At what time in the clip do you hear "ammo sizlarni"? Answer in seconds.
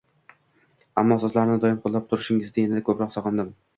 1.01-1.57